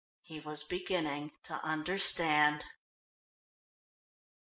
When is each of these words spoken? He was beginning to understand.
He 0.23 0.39
was 0.39 0.63
beginning 0.63 1.33
to 1.43 1.63
understand. 1.63 2.65